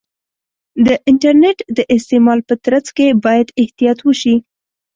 [0.85, 4.35] د انټرنیټ د استعمال په ترڅ کې باید احتیاط وشي.